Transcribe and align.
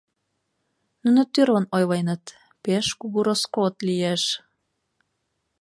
Нуно 1.03 1.21
тӱрлын 1.33 1.65
ойленыт: 1.75 2.25
«Пеш 2.63 2.87
кугу 2.99 3.19
роскот 3.27 3.75
лиеш... 3.87 4.23